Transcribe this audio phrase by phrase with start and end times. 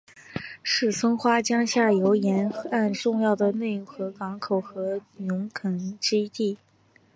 [0.63, 6.57] 是松花江下游沿岸重要的内河港口和农垦基地。